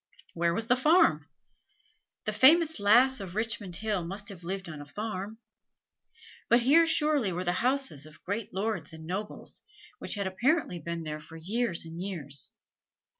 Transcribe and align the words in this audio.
Where 0.33 0.51
was 0.55 0.65
the 0.65 0.75
farm? 0.75 1.27
The 2.25 2.33
famous 2.33 2.79
Lass 2.79 3.19
of 3.19 3.35
Richmond 3.35 3.75
Hill 3.75 4.03
must 4.03 4.29
have 4.29 4.43
lived 4.43 4.67
on 4.67 4.81
a 4.81 4.85
farm; 4.87 5.37
but 6.49 6.61
here 6.61 6.87
surely 6.87 7.31
were 7.31 7.43
the 7.43 7.51
houses 7.61 8.07
of 8.07 8.23
great 8.23 8.51
lords 8.51 8.93
and 8.93 9.05
nobles, 9.05 9.61
which 9.99 10.15
had 10.15 10.25
apparently 10.25 10.79
been 10.79 11.03
there 11.03 11.19
for 11.19 11.37
years 11.37 11.85
and 11.85 12.01
years. 12.01 12.51